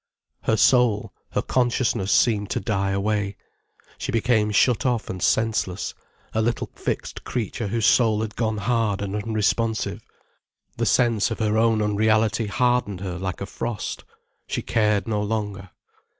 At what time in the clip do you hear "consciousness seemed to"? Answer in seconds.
1.43-2.59